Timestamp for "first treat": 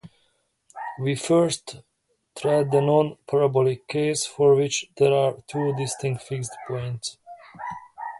1.13-2.71